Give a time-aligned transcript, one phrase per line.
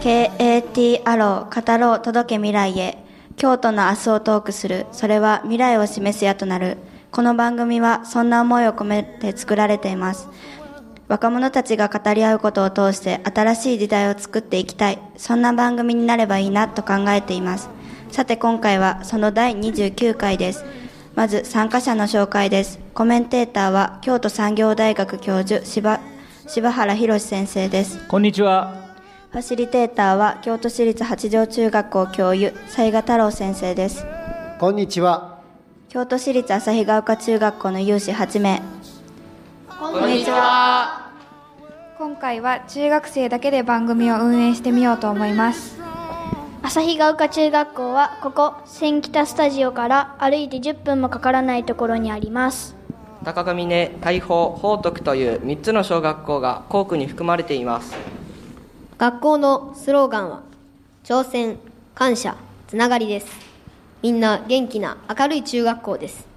[0.00, 2.96] KAT アロー語ろう届け未来へ。
[3.36, 4.86] 京都の明日をトークする。
[4.92, 6.78] それは未来を示すやとなる。
[7.10, 10.30] この番組はそんな思いを込めて作られています。
[11.08, 14.98] 若者たちが語り合うことを通して新しい時代を作っていきたい。
[15.18, 17.68] そんな番組になればいいなと考えています。
[18.10, 20.64] さて今回はその第29回です。
[21.14, 22.78] まず参加者の紹介です。
[22.94, 26.00] コメンテーターは京都産業大学教授柴
[26.46, 27.98] 柴原博先生です。
[28.08, 28.89] こんにちは。
[29.30, 34.04] ファシリテーターは京都市立八条中学校教諭雑賀太郎先生です
[34.58, 35.38] こんにちは。
[35.88, 38.60] 京都市立旭ヶ丘中学校の有志8名
[39.68, 41.12] こんにちは。
[41.96, 45.78] 今回は中学生だけで番組を運営してみようと思います
[46.62, 52.74] 旭ヶ丘中学校はここ千北スタジオから歩いて10分もかからないところにあります
[53.22, 58.19] 高上根、大宝、宝徳という3つの小学校が校区に含まれています。
[59.00, 60.42] 学校のスローガンは
[61.04, 61.56] 挑戦
[61.94, 62.36] 感謝
[62.66, 63.28] つながりです。
[64.02, 66.28] みんな元気な明るい中学校です。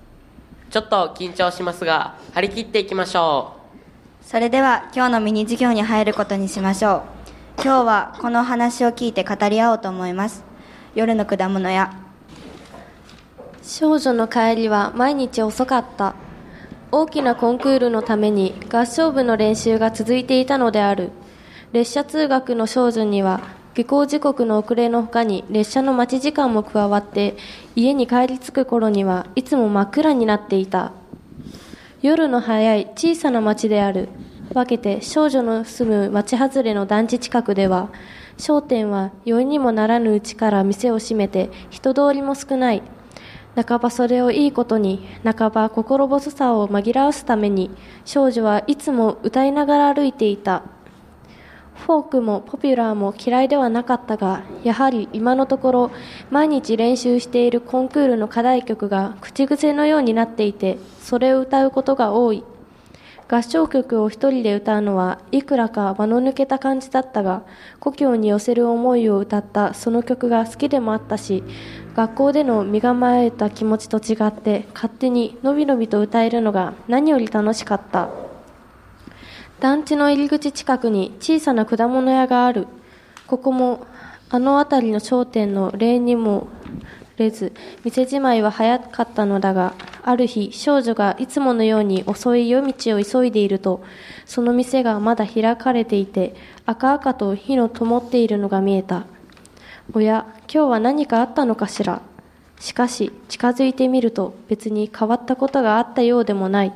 [0.69, 3.57] ちょっと緊張しますが張り切っていきましょ
[4.21, 7.03] それでは今日のミニ授業に入ることにしましょ
[7.59, 7.61] う。
[7.61, 10.45] 今日はこの話を聞いて語り合おうと思います。
[10.95, 11.93] 夜の果物屋
[13.61, 16.15] 少女の帰りは毎日遅かった。
[16.93, 21.11] 大きなコンクールのために合唱部の練習が続いていたのである
[21.73, 23.41] 列車通学の少女には
[23.73, 27.35] 下校時刻の遅れのほかに列車の待ち時間も加わって
[27.75, 30.91] 家に帰り着く頃にはいつも真っ暗になっていた。
[32.03, 34.09] 夜の早い小さな町である
[34.53, 37.89] 分けて少女の住む町外れの団地近くでは
[38.37, 42.83] 商店は酔いにもならぬうちから店を閉めて人通りも少ない。
[43.55, 47.71] 半ばそれをいいことに半ば心細さを紛らわすために
[48.05, 50.61] 少女はいつも歌いながら歩いていた。
[51.75, 55.91] フォークもポピュラーも嫌いではなかったがやはり今のところ
[56.31, 62.43] 毎日練習しているコンクールの課題曲が口癖のようになっていてそれを歌うことが多い。
[63.29, 67.43] 合唱曲を一人で歌うのはいくらか間の抜けた感じだったが
[67.79, 71.43] 故郷に寄せる思いを歌ったその曲が好きでもあったし
[71.95, 78.32] 学校での身構えた気持ちと違って勝手にのびのびと歌えるのが何より楽しかった。
[79.63, 82.67] 団地の入り口近くに小さな果物屋がある。
[83.27, 83.87] ここも
[84.29, 86.49] あの辺りの商店の例にも
[87.15, 87.53] れず
[87.85, 93.81] 店じまいは早かったのだがある日少女がいつものように遅い夜道を急いでいると
[94.25, 96.35] その店がまだ開かれていて
[96.65, 99.05] 赤々と火の灯っているのが見えた。
[99.93, 102.01] おや今日は何かあったのかしら？
[102.59, 106.73] しかし近づいてみると別に変わったことがあったようでもない。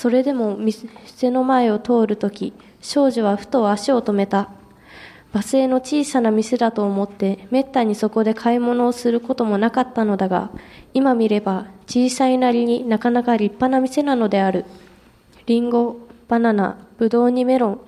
[0.00, 0.88] それでも店
[1.28, 4.48] の前を通るとき少女はふと足を止めた。
[5.34, 10.50] 馬製の小さな店だと思ってめったにそこで買い物をすることもなかったのだが
[10.94, 14.64] 今見れば小さいなりになかなか立派な店なのである。
[15.44, 17.80] リンゴバナナブドウにメロン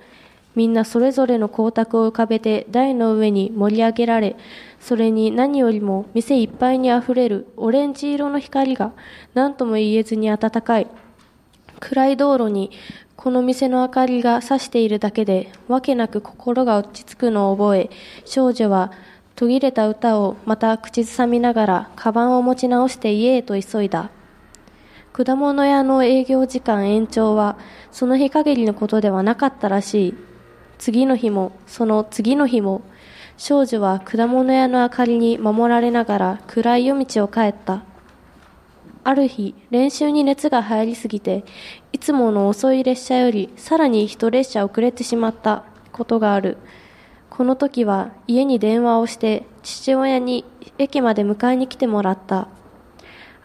[0.53, 4.35] みんなそれぞれの光沢を浮かべて台の上に盛り上げられ
[4.79, 8.93] それに何よりも店いっぱいにあふれるオレンジ色の光が
[9.33, 10.85] 何とも言えずに暖かい。
[11.83, 12.71] 暗い道路に
[13.17, 17.89] この店の明かりが差しているだけでわけなく心が落ち着くのを覚え
[18.23, 18.93] 少女は
[19.35, 24.11] 途切れた歌をまた口ずさみながらカバンを持ち直して家へと急いだ。
[25.11, 27.57] 果物屋の営業時間延長は
[27.91, 30.15] その日限りのことではなかったらしい。
[30.77, 32.81] 次の日もその次の日も
[33.35, 37.83] 少女は果物屋の明かりに守られながら暗い夜道を帰った。
[39.05, 41.43] ある日練習に熱が入りすぎて
[41.91, 46.57] いつもの遅い列車よりさらに一列車遅れてしまったことがある。
[47.29, 50.45] この時は家に電話をして父親に
[50.77, 52.47] 駅まで迎えに来てもらった。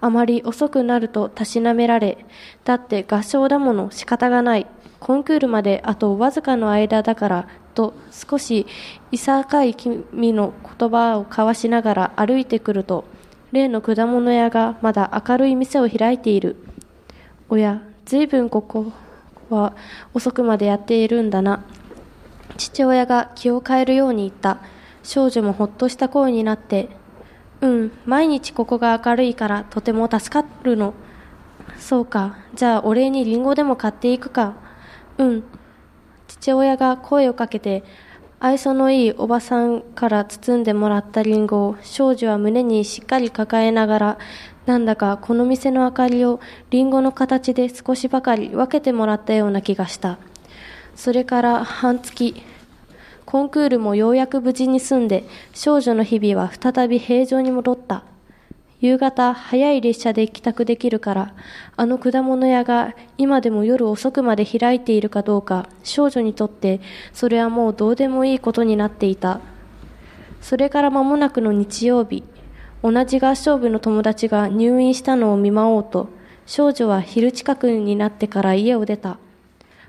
[0.01, 2.25] あまり遅くなるとたしなめられ
[2.65, 4.67] だって合唱だもの仕方がない。
[5.01, 8.67] コンクールまであとわずかの間だからと少し
[9.13, 13.05] いさかい君の言葉を交わしながら歩いてくると
[13.53, 16.57] 例の果物屋がまだ明るい店を開いている。
[17.49, 18.93] おやずいぶんここ
[19.49, 19.75] は
[20.13, 21.65] 遅くまでやっているんだな。
[22.57, 24.59] 父親が気を変えるように言った。
[25.03, 26.91] 少女もほっとした声になって。
[27.61, 30.95] うん毎日ここが明るいからとても助かるの。
[31.79, 34.55] そうかじゃあお礼にリンゴでも買っていくか。
[35.17, 35.45] うん。
[36.27, 37.83] 父親が声をかけて
[38.41, 44.19] 愛想のいいおばさんから包んでもらったリンゴを少女は胸にしっかり抱えながら
[44.67, 46.41] なんだかこの店の明かりを
[46.71, 50.19] リンゴの形で少しばかり分けてもらったような気がした
[50.95, 52.35] それから半月
[53.29, 58.03] コンクールもようやく無事に済んで、少女の日々は再び平常に戻った。
[58.81, 61.35] 夕方、早い列車で帰宅できるから、
[61.77, 66.81] あの果物屋が今でも夜遅くまで開いているかどうか、少女にとって
[67.13, 69.41] それはもうどうでもいいことになっていた。
[70.41, 72.23] それから間もなくの日曜日、
[72.81, 76.09] 同じ合唱部の友達が入院したのを見舞おうと、
[76.47, 79.19] 少女は昼近くになってから家を出た。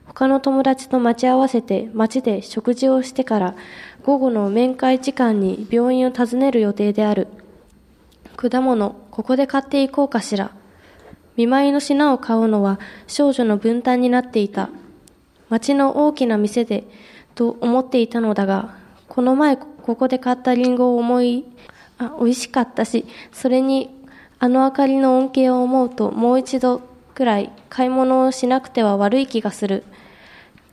[0.06, 3.56] 他の友達と待ち合わせて街で食事をしてから
[4.04, 7.28] 午後の面会時間に病院を訪ねる予定である。
[8.42, 10.52] 果物、ここで買っていこうかしら。
[11.36, 14.70] 見舞いの品を買うのは少女の分担になっていた。
[15.50, 16.86] 町の大きな店で、
[17.36, 18.78] と思っていたのだが、
[19.10, 21.44] この前ここで買ったリンゴを思い、
[21.98, 23.90] あ、美味しかったし、それに
[24.40, 26.80] あの明かりの恩恵を思うともう一度
[27.14, 29.84] くらい買い物をしなくては悪い気がする。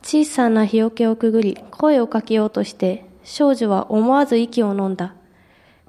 [0.04, 5.15] 小さな日よけをくぐり声をかけようとして少女は思わず息を飲んだ。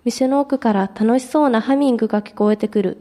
[0.08, 2.98] 店の奥から楽しそうなハミングが聞こえてくる。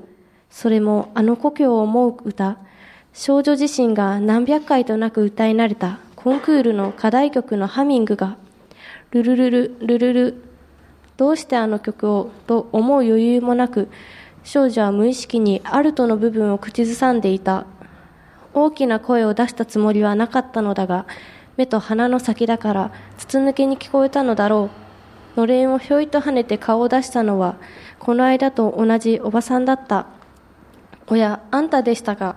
[0.50, 2.56] それもあの故郷を思う歌。
[3.12, 8.38] 少女自身が何百回となく歌い慣れたコンクールの課題曲のハミングが、
[9.12, 10.42] ルルルル、ルルル、
[11.16, 13.88] どうしてあの曲をと思う余裕もなく、
[14.42, 17.66] 少女は無意識にアルトの部分を口ずさんでいた。
[18.52, 21.06] 大きな声を出したつもりはなかったのだが、
[21.56, 24.85] 目と鼻の先だから筒抜けに聞こえたのだろう。
[25.36, 27.56] のれんをひょいと跳ねて顔を出したのは、
[27.98, 30.06] この間と同じおばさんだった。
[31.08, 32.36] おや、あんたでしたか。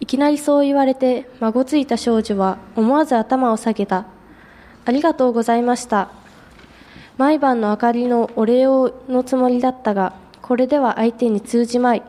[0.00, 4.06] いきなりそう言われて、孫ついた少女は思わず頭を下げた。
[4.84, 6.10] ありがとうございました。
[7.16, 12.02] 毎晩の明かりのお礼をのつもりだったが、これでは相手に通じまい。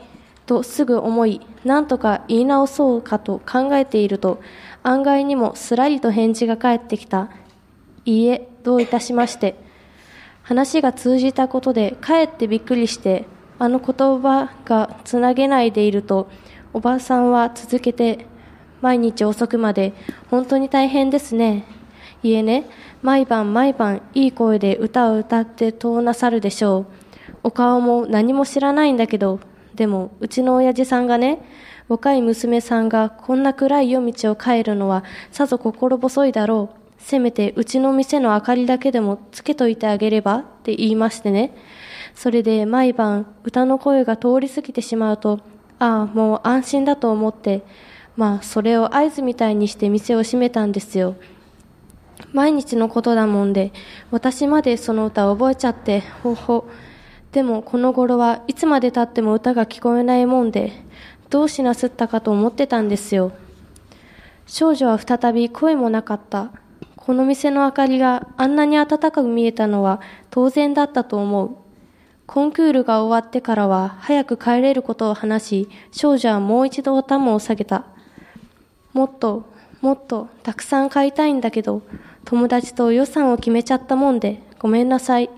[0.45, 4.41] とすぐ思い、なんとか言い直そうかと考えていると、
[4.81, 7.29] 案外にもすらりと返事が返ってきた。
[8.05, 9.55] いいえ、どういたしまして。
[10.43, 13.25] 話が通じたことで、かえってびっくりして、
[13.59, 16.29] あの言葉がつなげないでいると、
[16.73, 18.25] おばあさんは続けて、
[18.81, 19.93] 毎日遅くまで、
[20.29, 21.65] 本当に大変ですね。
[22.21, 22.69] いえね、
[23.01, 26.85] 毎晩毎晩いい声で歌を歌ってとなさるでしょう。
[27.43, 29.39] お顔も何も知らないんだけど、
[29.75, 31.39] でも、うちの親父さんがね、
[31.87, 36.82] 若い娘さんがこんな暗い夜道を帰るのはさぞ心細いだろう。
[37.03, 41.53] せめてうちの店の明かりだけでもつけといてあげればって言いましてね。
[42.15, 45.41] それで毎晩歌の声が通り過ぎてしまうと、
[45.79, 47.63] ああ、もう安心だと思って、
[48.15, 51.15] まあそれを合図みたいにして店を閉めたんですよ。
[52.31, 53.73] 毎日のことだもんで、
[54.09, 56.69] 私までその歌を覚えちゃって、ほほ。
[57.33, 60.71] でもこの頃はいつまで経っても歌が聞こえないもんで、
[61.29, 63.33] どうしなすったかと思ってたんですよ。
[64.45, 66.51] 少女は再び声もなかった。
[67.05, 71.57] この店の明かりがあんなに暖かく見えたのは当然だったと思う。
[72.25, 77.83] コンクールが終わってからは早く帰れることを話し、少女はもう一度頭を下げた。
[78.93, 79.43] もっと、
[79.81, 81.81] もっとたくさん買いたいんだけど、
[82.23, 85.29] 友達と予算を決めちゃったもんで、ごめんなさい。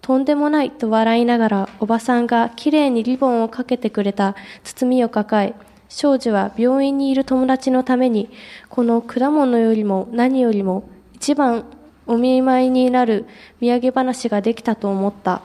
[0.00, 5.54] とんでもないと笑いながらおばさんがきれいにリボンをかけてくれた包みを抱え、
[5.88, 8.30] 少女は病院にいる友達のために、
[8.68, 11.64] この果物よりも何よりも一番
[12.06, 13.26] お見舞いになる
[13.60, 15.42] 土産話ができたと思った。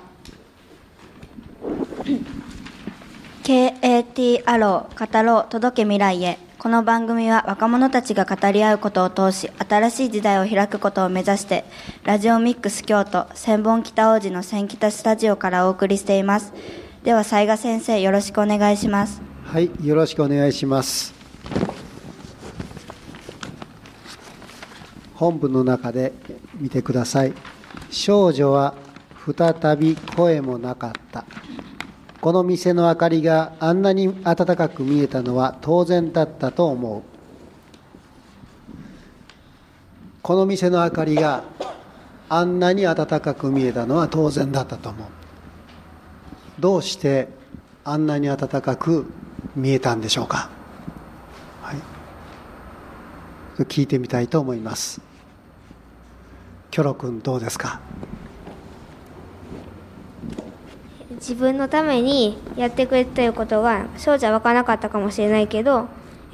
[3.44, 6.40] KAT アロー語ろう届け未来へ。
[6.58, 11.66] この番組は若者たちが語り合うことを通し新しい時代を開くことを目指して
[12.06, 16.54] ラジオミックス京都千本北王子の千北スタジオからお送りしています。
[17.04, 19.33] では雑賀先生よろしくお願いします。
[19.46, 21.14] はい、よろしくお願いします。
[25.14, 26.12] 本文の中で
[26.56, 27.34] 見てください。
[27.92, 28.74] 少女は
[29.26, 31.26] 再び声もなかった。
[32.20, 37.04] この店の明かりがあんなに暖かく見えたのは当然だったと思う。
[40.24, 41.44] この店の明かりが
[42.30, 45.08] あんなに暖かく見えたのは当然だったと思う。
[46.60, 47.28] どうして
[47.84, 49.06] あんなに暖かく
[49.56, 50.50] 見えたんでしょうか、
[51.62, 55.02] はい、聞いてみたいと思います。
[56.72, 57.80] キョロ君どうですか？
[61.12, 65.88] 自分のためにやってくれてることが少女は分からなかったかもしれないけど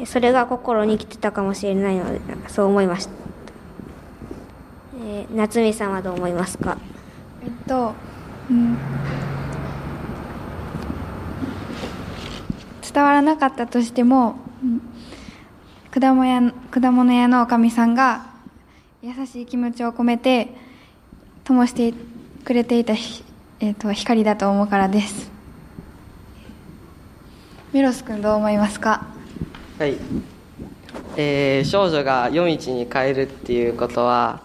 [0.06, 3.12] それが心に来てたかもしれないのでそう思いました、
[5.04, 6.78] えー夏美さんはどう思いますか？
[7.44, 7.94] えっと、
[8.50, 8.78] うん、
[13.00, 14.36] 伝わらなかったとしても、
[15.90, 18.26] 果物屋果物屋のおかみさんが
[19.02, 20.50] 優しい気持ちを込めて
[21.46, 21.94] 灯して
[22.44, 22.92] くれていた、
[23.62, 25.32] えー、と光だと思うからです。
[27.72, 29.08] メロス君どう思いますか？
[29.80, 29.96] はい、
[31.16, 34.42] えー少女が夜道に帰るっていうことは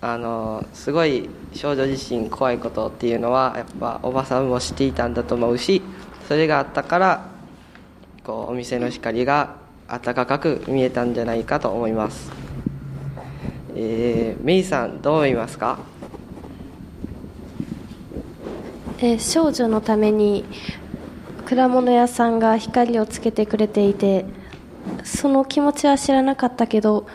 [0.00, 5.82] あのすごい少女自身怖いことっていうのはやっぱおばさんも知っていたんだと思うし
[6.26, 7.31] それがあったから
[8.24, 9.56] こうお店の光が
[9.88, 12.30] 暖かく見えたんじゃないかと思います、
[13.74, 15.78] えーメイさんどう思いますか？
[18.98, 20.44] えー少女のために
[21.44, 24.24] 果物屋さんが光をつけてくれていて
[25.04, 27.06] その気持ちは知らなかったけど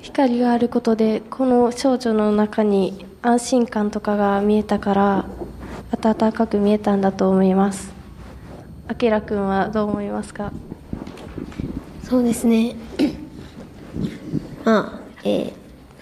[0.00, 5.26] 光があることでこの少女の中に安心感とかが見えたから
[5.92, 7.93] 温かく見えたんだと思います。
[8.86, 10.52] あきらくんはどう思いますか？
[12.02, 12.76] そうですね。
[14.64, 15.52] まあ、えー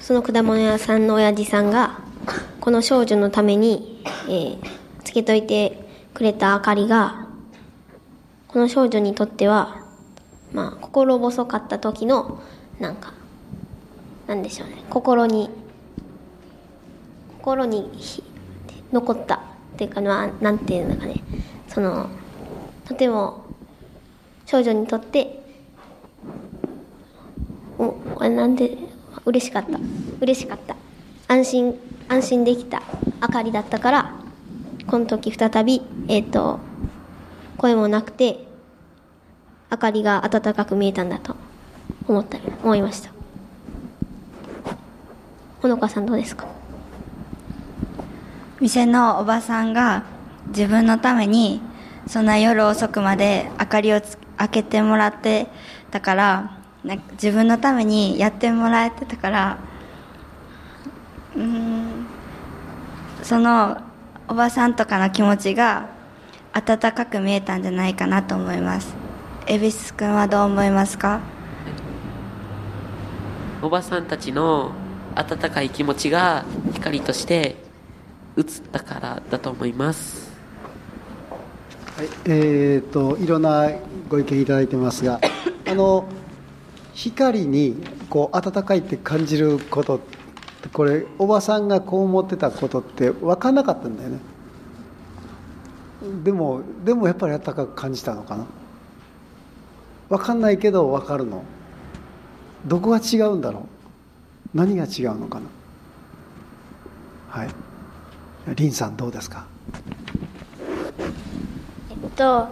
[0.01, 2.01] その果物屋さんの親父さんが
[2.61, 4.59] この少女のために、えー
[5.05, 5.79] つけといて
[6.12, 7.29] くれた明かりが
[8.49, 9.85] この少女にとっては
[10.53, 12.43] まあ心細かった時の
[12.81, 13.12] なんか
[14.27, 14.83] なんでしょうね。
[14.91, 15.51] 心に
[17.39, 17.91] 心に
[18.93, 19.41] 残ったっ
[19.77, 21.23] ていうかななんていうのかね。
[21.69, 22.09] その
[22.87, 23.45] とても
[24.47, 25.43] 少女にとって
[27.79, 28.77] おあなんで
[29.25, 29.79] 嬉しかった。
[30.21, 30.77] 嬉しかった。
[31.29, 31.75] 安心
[32.09, 32.83] 安心できた
[33.23, 34.15] 明かりだったから
[34.87, 36.61] この時再びえっ、と
[37.57, 38.47] 声もなくて
[39.71, 41.37] 明かりが温かく見えたんだと
[42.07, 43.11] 思った思いました。
[45.62, 46.47] ほのかさんどうですか？
[48.61, 50.05] 店のおばさんが
[50.49, 51.61] 自分のために
[52.06, 55.47] そんな夜遅くまで明かりをつ開けてもらって
[55.90, 59.59] たからなんか自分のためにやってもらえてたから
[61.37, 62.06] うん
[63.23, 63.80] その
[64.28, 65.88] おばさんとかの気持ちが
[66.52, 68.94] 温かく見えたんじゃないかなと思います。
[69.47, 71.21] 恵比寿君はどう思いますか？
[73.62, 74.73] おばさんたちの
[75.14, 76.44] 温かい気持ちが
[76.75, 77.56] 光として
[78.37, 80.22] 映ったからだと思います。
[82.02, 83.71] はい、えー、といろんな
[84.09, 85.21] ご意見いただいてますが
[85.71, 86.04] あの
[86.94, 87.76] 光に
[88.11, 90.00] こう温かいって感じること
[90.73, 94.18] これおばさんがこう思ってたことって分かんなかったんだよね。
[96.25, 98.47] でもでもやっぱり温かく感じたのかな。
[100.09, 101.44] 分かんないけど分かるの。
[102.66, 103.61] どこが違うんだろ
[104.54, 104.56] う。
[104.56, 105.47] 何が違うのかな。
[107.28, 107.49] はい。
[108.56, 109.47] 林さんどうですか？
[112.16, 112.49] と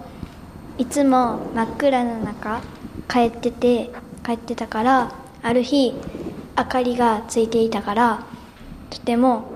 [0.78, 2.62] いつも真っ暗な中
[3.08, 3.90] 帰ってて
[4.24, 5.12] 帰ってたから
[5.42, 5.94] ある日
[6.56, 8.24] 明かりがついていたから
[8.88, 9.52] とても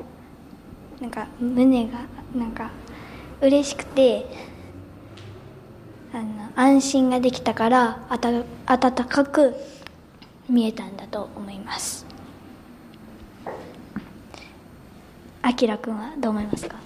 [1.00, 2.00] なんか胸が
[2.34, 2.70] なんか
[3.40, 4.26] 嬉しくて
[6.12, 8.30] あの安心ができたからあた
[8.66, 9.54] 温かく
[10.48, 12.06] 見えたんだと思います。
[15.42, 16.83] あきらくんはどう思いますか？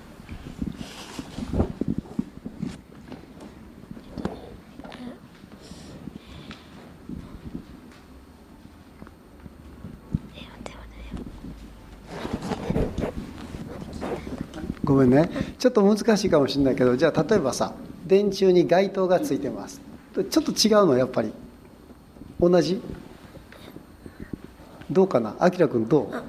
[14.88, 15.28] ごめんね。
[15.59, 17.75] ちょっと難しいかもしれないけどじゃあ例えばさ
[18.07, 19.83] 電柱に街灯がついてます。
[20.14, 21.33] ちょっと違うのやっぱり。
[22.40, 22.80] 同じ？
[24.90, 25.37] どうかな？
[25.38, 26.23] あきらくんどう？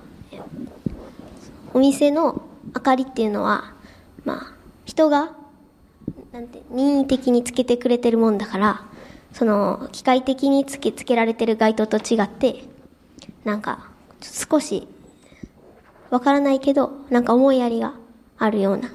[1.74, 2.42] お店の
[2.76, 3.74] 明かりっていうのは
[4.26, 4.54] まあ
[4.86, 5.32] 人が
[6.34, 8.86] なんて任意的につけてくれてるもんだから
[9.34, 12.64] その機械的につけつけられてる街灯と違って
[13.46, 13.90] なんか
[14.22, 14.88] 少し
[16.10, 17.94] わからないけどなんか思いやりが
[18.40, 18.90] あるような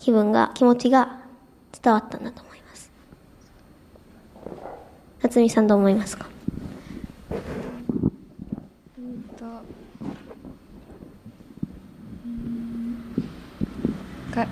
[0.00, 1.20] 気分が気持ちが
[1.80, 2.90] 伝わったんだと思います。
[5.22, 6.26] 夏美さんどう思いますか？
[8.98, 9.44] うんと
[14.36, 14.46] が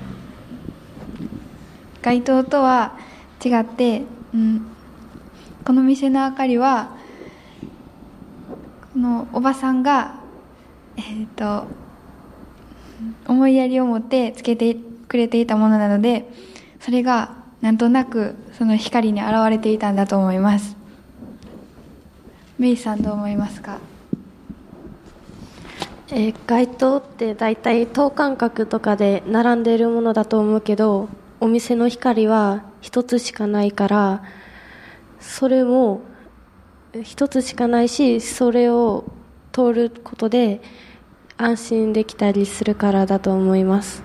[2.01, 2.97] 街灯とは
[3.45, 4.67] 違って、うん、
[5.65, 6.97] この店の明かりは
[8.95, 10.15] このおばさんが、
[10.97, 11.67] えー、と
[13.27, 14.75] 思いやりを持ってつけて
[15.09, 16.29] くれていたものなので
[16.81, 20.77] それがなんとなくその光に現れていたんだと思います。
[22.59, 23.79] メイさんどう思いますか？
[26.11, 31.09] えー街灯って大体等間隔とかで並んでいるものだと思うけど
[31.41, 34.23] お店の光は一つしかないから
[35.21, 36.03] それも
[37.03, 39.05] 一つしかないしそれを
[39.53, 40.61] 通ることで
[41.43, 44.05] 安心できたりするからだと思います。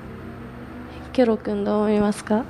[1.13, 2.45] ケロ君どう思いますか？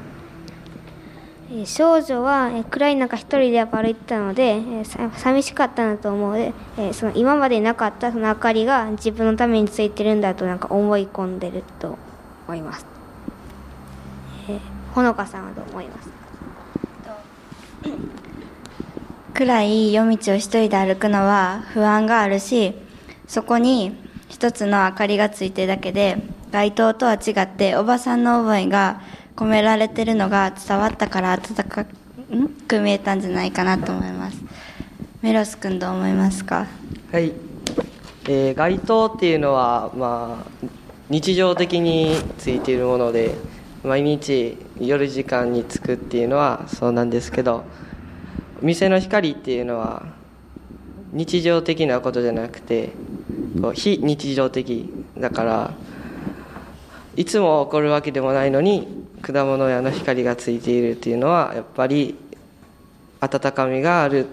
[1.51, 6.31] えー少女は、えー暗い中一人でやっぱ歩いてたので、えーさ寂しかったんだと思う。
[6.31, 11.97] ので、えーその今までなかったその明かりが自分のためについてるんだとなんか思い込んでると
[12.47, 12.85] 思います、
[14.47, 14.59] えー
[14.93, 16.09] ほのかさんはどう思います？
[19.33, 22.73] 暗い夜道を一人で歩くのは不安があるし
[23.27, 26.17] そこに一つの明かりがついてるだけで
[26.51, 29.01] 街灯とは違っておばさんの思いが
[29.35, 31.85] 込められてるのが伝わったから温か
[32.67, 34.37] く見えたんじゃないかなと思います。
[35.21, 36.67] メロス君どう思いますか？
[37.11, 37.31] はい、
[38.27, 40.67] えー街灯っていうのは、まあ、
[41.09, 43.35] 日常的についているもので
[43.83, 47.63] 毎日夜時間につくっていうのはそうなんですけど
[48.61, 50.05] 店の光っていうのは
[51.13, 52.89] 日常的なことじゃなくて
[53.61, 55.73] こう非日常的だから
[57.15, 62.15] いつも起こるわけでもないのに果物屋の光がついているっていうのはやっぱり
[63.19, 64.27] 温かみがある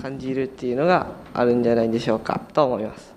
[0.00, 3.14] 感じるっていうのがあるんじゃないでしょうかと思います。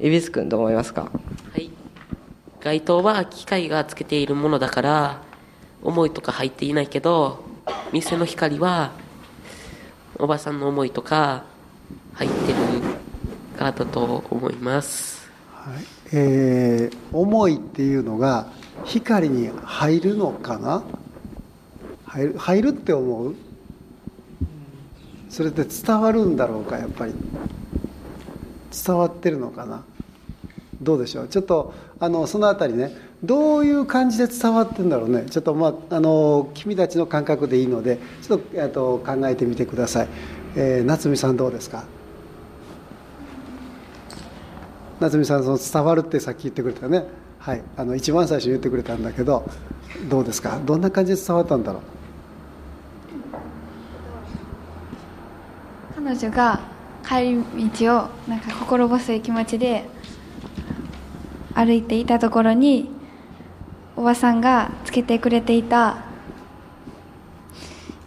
[0.00, 1.02] 恵比寿君どう思いますか？
[1.02, 1.10] は
[1.58, 1.70] い。
[2.60, 5.22] 街灯は機械がつけているものだから
[5.82, 7.44] 思いとか入っていないけど
[7.92, 8.92] 店の光は
[10.18, 11.44] おばさんの思いとか
[12.14, 12.58] 入ってる
[13.56, 15.28] からだと思います。
[15.52, 15.84] はい。
[16.12, 18.48] えー思いっていうのが
[18.84, 20.84] 光に入るのかな？
[22.04, 23.34] 入る入るって思う？
[25.28, 26.78] それって伝わるんだろうか？
[26.78, 27.14] やっぱり。
[28.86, 29.82] 伝わってるのかな？
[30.82, 31.28] どうでしょう？
[31.28, 32.92] ちょっとあのそのあたりね。
[33.24, 35.24] どういう感じで伝わってるんだろうね？
[35.30, 40.08] ちょっとまああの君たちの感覚でいいのでちょっと,、えっと考えてみてください、
[40.54, 41.84] えー夏美さんどうですか？
[45.00, 47.04] 夏美さんその伝わるってさっき言ってくれたね。
[47.38, 47.62] はい。
[47.76, 49.48] あの一番最初に言ってくれたんだけど
[50.08, 50.58] どうですか？
[50.64, 51.82] どんな感じで伝わったんだろう？
[56.04, 56.60] 彼女が
[57.06, 59.84] 帰り道をなんか心細い気持ちで
[61.54, 62.90] 歩いていたところに
[63.96, 66.04] おばさんがつけてくれていた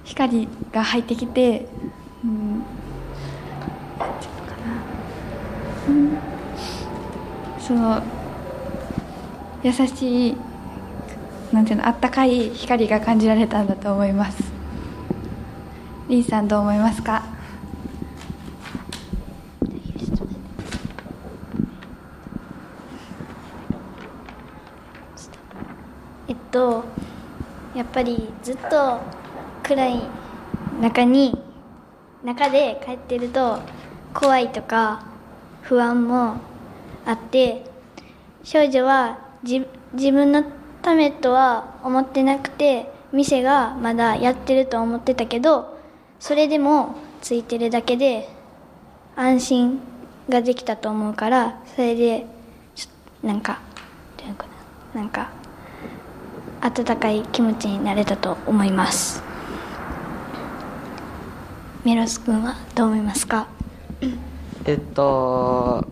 [0.04, 1.67] 光が入ってきて、
[2.23, 2.65] うん、なん
[4.19, 4.84] ていうのかな、
[5.88, 6.17] うん、
[7.69, 8.01] その
[9.62, 10.38] 優しい
[11.53, 14.41] なんていうのあったかい光が感じられたんだと思います。
[16.08, 17.21] リンさんどう思いますか？
[26.27, 26.84] えっと
[27.75, 28.99] やっぱりずっと
[29.62, 30.01] 暗い
[30.82, 31.39] 中に
[32.23, 33.60] 中で帰ってると
[34.15, 35.03] 怖いとか
[35.62, 36.38] 不安も
[37.05, 37.65] あって
[38.43, 39.65] 少女は自
[40.12, 40.43] 分の
[40.81, 45.77] ためとは思ってなくて店がまだやってると思ってたけど
[46.19, 48.29] それでもついてるだけで
[49.15, 49.81] 安心
[50.29, 52.25] ができたと思うからそれで
[52.75, 53.59] ちょなんか
[54.93, 55.29] なんか
[56.62, 59.21] 温かい気持ちになれたと思います。
[61.85, 63.47] メロス君はどう思いますか？
[64.65, 65.85] えっと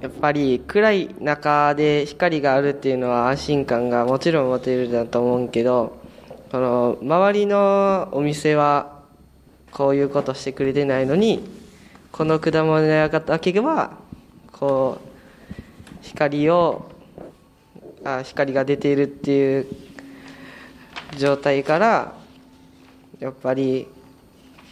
[0.00, 5.98] やっぱり暗い中で光があるっていうのは安心感がもちろん持てるだと思うけど
[6.50, 9.00] この周りのお店は
[9.70, 11.44] こういうことしてくれてないのに
[12.12, 13.98] この果物屋だけは
[14.50, 15.10] こう
[16.02, 16.90] 光を
[18.02, 19.66] あ光が出ているっていう
[21.18, 22.14] 状態から
[23.18, 23.86] やっぱり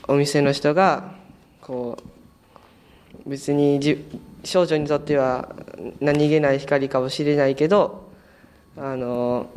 [0.07, 1.13] お店の人が
[1.61, 1.99] こ
[3.27, 4.03] う別にじ
[4.45, 5.55] 少女にとっては
[6.01, 8.09] 何気ない光かもしれないけど
[8.77, 9.49] あの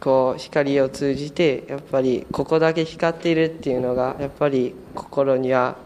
[0.00, 5.76] こう光を通じてやっぱりここだけ光っているっていうのがやっぱり心には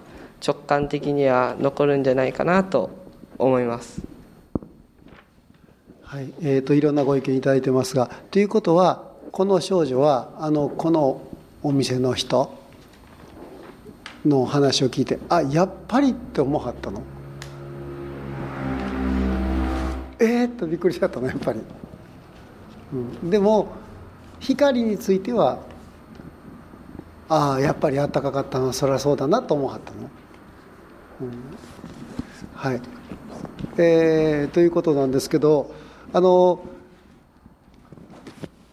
[0.46, 2.90] 直感的には残るんじゃないかなと
[3.38, 4.02] 思います。
[6.02, 11.20] はい、えー、といろんなご意見いただいてますがということはこの少女はあのこの
[11.62, 12.54] お店の人
[14.24, 17.02] の話を聞いてあやっぱりって思わはったの？
[20.18, 21.60] えー、っとびっくりしちゃったのやっぱり、
[22.92, 22.96] う
[23.26, 23.68] ん、でも
[24.40, 25.58] 光については
[27.28, 30.10] ああやっぱりあったかかったのはそりゃそうだなと思わはったの、
[31.22, 31.32] うん、
[32.54, 32.80] はい。
[33.76, 35.74] えー、ということなんですけど
[36.12, 36.60] あの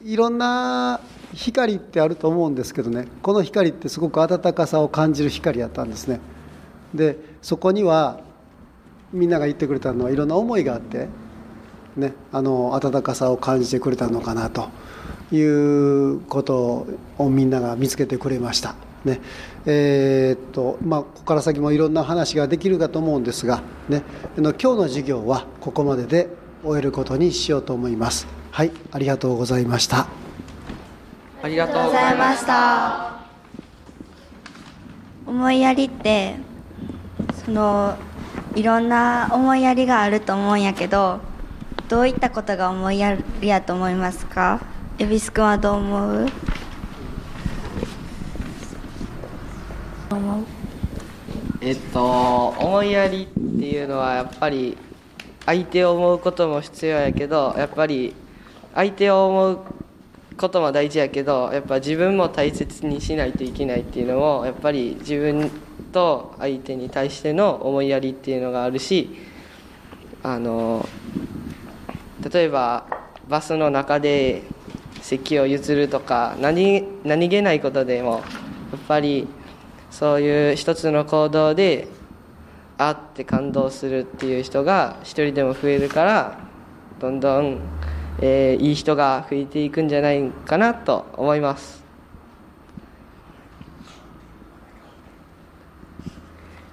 [0.03, 0.99] いろんな
[1.33, 3.07] 光ってあると思うんですけどね。
[3.21, 6.19] この光ってすごく温かさを感じる光やったんですね。
[6.93, 8.19] でそこには
[9.13, 11.07] みんなが言ってくれたのはいろんな思いがあって、
[11.95, 14.69] ね、あの温かさを感じてくれたのかなと
[15.31, 18.75] いうことをみんなが見つけてくれました。
[19.03, 19.19] ね
[19.65, 24.03] えー、っとまあ、ここから先もいろんな話ができるかと思うんですが、ね、
[24.37, 26.29] 今日の授業はここまでで
[26.63, 28.27] 終えることにしようと思います。
[28.51, 30.07] はい、ありがとうございました。
[31.41, 33.21] ありがとうございました。
[35.25, 36.35] 思いやりって
[37.45, 37.95] その
[38.55, 41.21] いろんな思いやりがあると思うんやけど
[41.91, 44.61] どういったことが思いやりやと思いますか？
[44.97, 45.75] 恵比寿君はどう？
[45.75, 46.23] 思
[50.39, 50.45] う。
[51.59, 54.77] えっと思いやりっていうのはやっぱり
[55.45, 58.15] 相手を思うことも必要やけどやっぱり
[58.73, 59.59] 相手を思う
[60.37, 65.51] ことも大事やけどやっぱ自分も大切にしないといけないっていうのもやっぱり自分
[65.91, 69.09] と相手に対しての思いやりっていうのがあるし
[70.23, 70.87] あの
[72.29, 72.85] 例えば
[73.27, 74.43] バスの中で
[75.01, 78.21] 席を譲るとか何何気ないことでもやっ
[78.87, 79.27] ぱり
[79.89, 81.87] そういう一つの行動で
[82.77, 86.39] あって感動するっていう人が一人でも増えるから
[86.99, 87.59] どんどん、
[88.21, 91.81] えー、いい人が増えていくんじゃないかなと思います。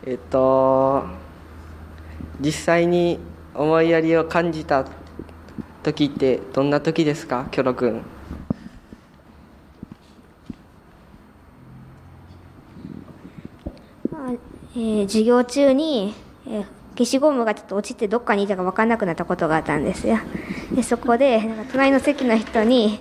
[0.07, 1.05] えっと
[2.41, 3.19] 実際に
[3.55, 4.85] 思いやりを感じた
[5.93, 7.47] 時ってどんな時ですか？
[7.51, 8.03] キョロ君。
[14.77, 16.15] えー、授業中に、
[16.47, 16.65] えー、
[16.97, 20.19] 消しゴムがちょっと落ちてどっかにいたか分かんなくなったことがあったんですよ。
[20.73, 23.01] でそこでなんか隣の席の人に、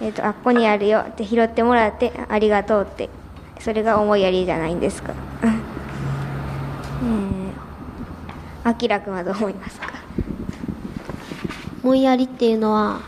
[0.00, 3.08] えーと「あっこにあるよ」って拾ってもらって「ありがとう」って
[3.60, 5.12] それが思いやりじゃないんですか？
[8.64, 10.01] あきらくんはどう思いますか？
[11.82, 13.00] 思いやりっていうのは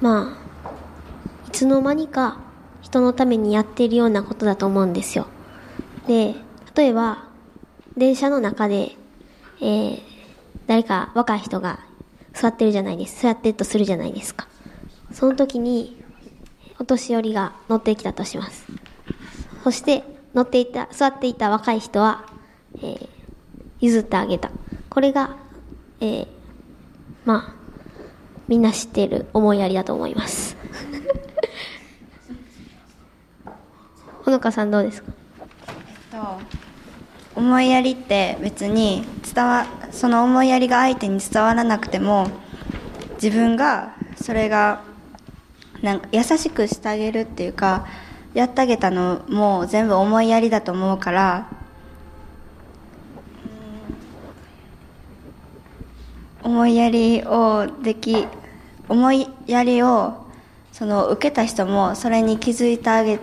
[0.00, 2.38] まあいつの間にか
[2.80, 5.26] 人のためにやっているようなことだと思うんですよ
[6.06, 6.34] で
[6.74, 7.32] 例えば
[7.96, 8.96] 電車の中で、
[9.60, 10.02] えー、
[10.66, 11.80] 誰か若い人が
[12.32, 13.22] 座ってるじゃないです。
[13.22, 14.48] 座ってるとするじゃないですか。
[15.12, 16.02] その時に、
[16.78, 18.64] お年寄りが乗ってきたとします。
[19.62, 22.24] そして、乗っていた、座っていた若い人は、
[22.76, 23.08] えー、
[23.80, 24.50] 譲ってあげた。
[24.88, 25.36] これが、
[26.00, 26.26] えー、
[27.26, 27.61] まあ、
[28.48, 30.56] みんな知っている思いやりだと思います。
[34.24, 35.12] ほのかさんどうですか？
[36.12, 36.38] えっと
[37.34, 42.28] 思いやりって別に伝わその思いやりが相手に伝わらなくても
[43.14, 44.82] 自分がそれが
[45.80, 47.86] なんか優しくしてあげるっていうか
[48.34, 51.48] やってあげたのも全部思いやりだと思うから
[56.52, 58.26] 思いやりをでき
[58.86, 60.26] 思いやりを
[60.70, 63.18] その受けた人もそれに気づいてあげ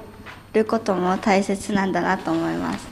[0.54, 2.88] ることも大切なんだなと思います。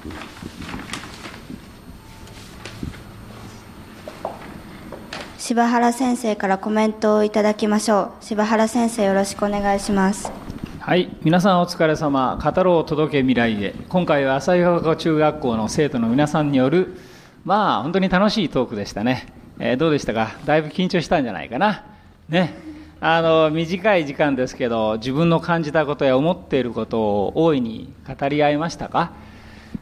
[5.40, 8.24] 柴原先生からコメントをいただきましょう。
[8.24, 10.32] 柴原先生よろしくお願いします。
[10.80, 12.38] はい皆さんお疲れ様。
[12.40, 13.74] 語ろう届け未来へ。
[13.90, 16.96] 今回は旭川中学校の生徒の皆さんによる
[17.44, 19.26] まあ本当に楽しいトークでしたね、
[19.60, 20.36] えー、どうでしたか？
[20.46, 21.84] だいぶ緊張したんじゃないかな？
[22.30, 22.54] ね。
[23.00, 29.12] あの短い時間ですけど自分の感じたことや思っていることを大いに語り合いましたか？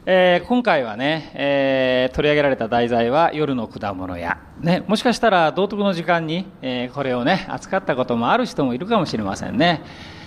[0.04, 9.82] えー、今回はね、えー、取り上げられた題材は夜の果物屋、ね、もしかしたら道徳の時間に、えー、これをね扱ったこともある人もいるかもしれませんね、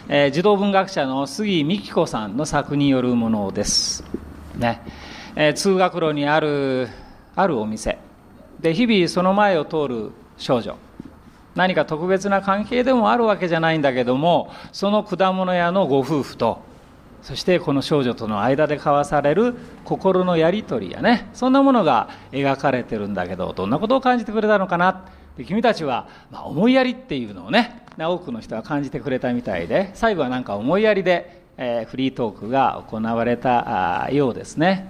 [0.10, 4.04] え、児童文学者の杉美希子さんの作によるものです、
[4.58, 4.82] ね。
[5.36, 6.90] え、通学路にある
[7.36, 8.00] あるお店。
[8.62, 10.76] で日々その前を通る少女。
[11.56, 16.62] 何か特別な関係でもあるわけじゃないんだけどもその果物屋のご夫婦と
[17.22, 25.06] そしてこの少女との間で交わされる心のやり取りやねそんなものが描かれてるんだけどどんなことを感じてくれたのかな？
[25.38, 34.88] で君たちは、まあ、思いやりっていうのをね多くの人は感じてくれたみたいで最後はなんか思いやりで、えー、フリートークが行われたようですね、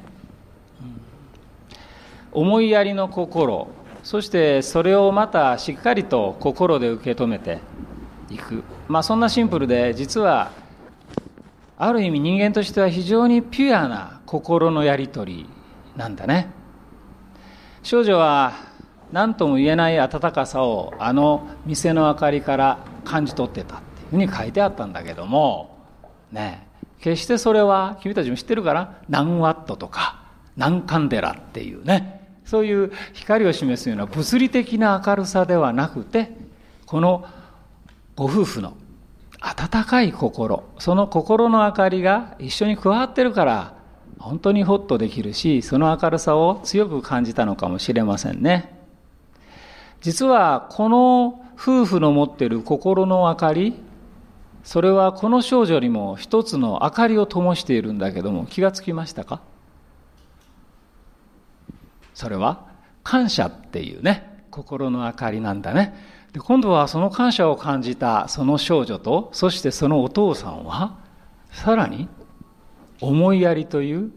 [2.31, 3.67] 思いやりの心
[4.03, 7.59] そしてそれをまたしっかりと心で受け止めて
[8.29, 10.51] いく、まあ、そんなシンプルで実は
[11.77, 15.49] ある意味人間としては非常にピュアな心のやり取り
[15.95, 16.49] なんだね。
[17.83, 18.53] 少女は
[19.11, 25.77] 何とも言えない温かさをあの店の明かりから感じ取ってたっていうふうに書いてあったんだけども
[26.31, 26.67] ね。
[26.99, 30.21] 決してそれは君たちも知ってるから何ワットとか
[30.57, 32.18] 何カンデラっていうね。
[32.49, 36.31] そういう光を示すような物理的な明るさではなくて
[36.87, 37.23] この
[38.15, 38.73] ご夫婦の
[39.39, 43.75] 温かい心その心の明かりが一緒に加わってるから
[44.17, 48.75] 本当にホッとできるしその明るさを強く感じたのかもしれませんね。
[50.01, 53.75] 実はこの夫婦の持ってる心の明かり
[54.63, 59.41] それはこの少女にも一つの明かりを灯しているんだけども気がつきましたか？
[62.19, 62.65] それは
[63.01, 65.95] 感謝っていうね心の明かりなんだね。
[66.33, 70.99] で今度はその感謝を感じたその少女とそしてそのお父さんは
[71.49, 72.09] さらに
[72.99, 74.11] 思いやりという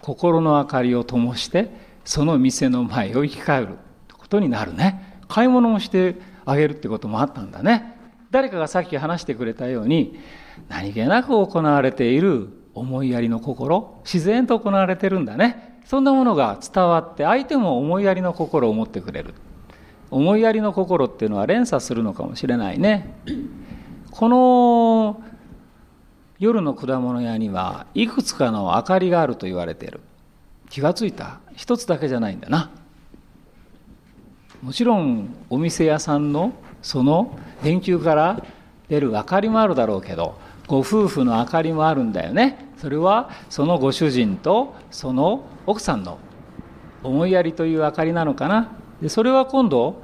[0.00, 1.70] 心の明かりを灯して
[2.04, 3.76] その店の前を生き返る
[4.18, 5.20] ことになるね。
[5.28, 7.94] 買い物もしてあげるってこともあったんだね。
[8.32, 10.18] 誰かがさっき話してくれたように
[10.68, 15.69] 何気なく行われている思いやりの心自然と行われてるんだね。
[15.90, 19.34] そんなものが伝わって相手も思いやりの心を持ってくれる。
[20.12, 23.12] 思いやりの心っていうのは連鎖するのかもしれないね。
[24.12, 25.20] この
[26.38, 29.98] 夜の果物屋にはいくつかの明かりがあると言われている。
[30.68, 31.40] 気がついた？
[31.56, 32.70] 一つだけじゃないんだな。
[34.62, 38.44] もちろんお店屋さんのその電球から
[38.86, 42.68] 出る明かりもあるだろうけどご夫婦の明かりもあるんだよね。
[42.76, 46.18] それはそのご主人とその奥さんの
[47.02, 48.72] 思いやりという明かりなのかな？
[49.00, 50.02] でそれは今度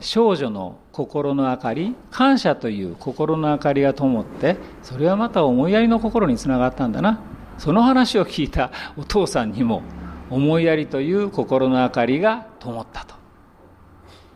[0.00, 7.20] 少女の心の明かり感謝という心の明かりが灯ってそれはまた思いやりの心につながったんだな。
[7.56, 9.82] その話を聞いたお父さんにも
[10.28, 13.14] 思いやりという心の明かりが灯ったと。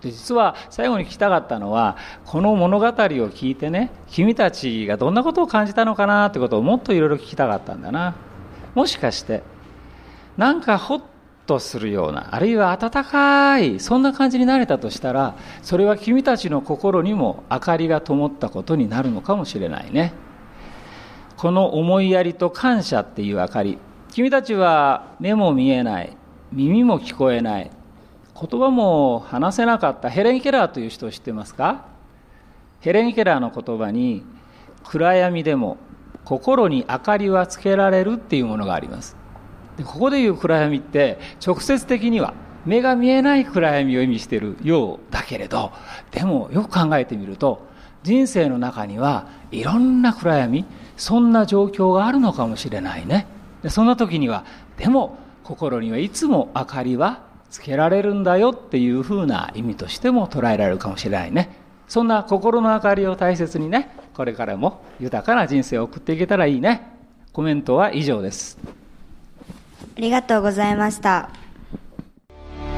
[0.00, 8.14] で実は最後に聞きたかったのはこの物語を聞いてね君たちがどんなことを感じたのかなってことをもっといろいろ聞きたかったんだな。
[8.74, 9.42] もしかして
[10.38, 11.03] なんかほっ
[11.46, 20.12] とするようなあるいは温かいそんな感じになれたとしたらそれは君たちの心にも明かりが灯ったことになるのかもしれないね。
[21.37, 23.79] この思いやりと感謝っていう明かり。
[24.11, 26.16] 君たちは目も見えない
[26.53, 27.70] 耳も聞こえない
[28.35, 31.87] 言葉も話せなかったヘレン・ケラーという人を知ってますか？
[32.81, 34.24] ヘレン・ケラーの言葉に
[34.85, 35.79] 暗闇でも
[36.24, 39.17] 心に明かりはつけられるっていうものがあります。
[39.79, 42.35] でここでいう暗闇って直接的には
[42.67, 45.73] 目が見えない暗闇を意味しているようだけれど
[46.11, 47.67] でもよく考えてみると
[48.03, 50.64] 人生の中にはいろんな暗闇
[50.97, 53.27] そんな状況があるのかもしれないね。
[53.62, 54.45] でそんな時には
[54.77, 61.57] でも心にはいつも明かりはつけられるんだよっていうふうな意味としても捉えられるかもしれないね。
[61.88, 66.83] そんな心の明かりを大切にねこれからも豊かな人生を送っていけたらいいね。
[67.33, 68.59] コメントは以上です。
[69.98, 71.28] ありがとうございました。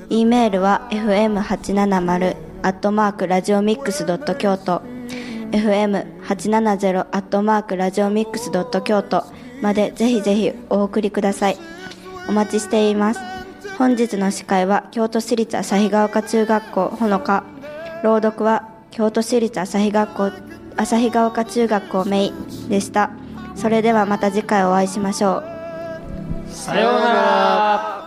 [0.09, 4.81] e メールは fm870 アットマークラジオミックスドット京都。
[5.53, 9.23] fm870 アットマークラジオミックスドット京都。
[9.63, 11.59] までぜひぜひお送りください。
[12.29, 13.21] お待ちしています。
[13.79, 17.45] 本日の司会は京都市立旭ヶ丘中学校ほのか。
[18.03, 20.31] 朗読は京都市立旭学校
[20.77, 22.33] 旭ヶ丘中学校メイ
[22.69, 23.11] でした。
[23.57, 25.45] それではまた次回お会いしましょう。
[26.51, 28.00] さようなら。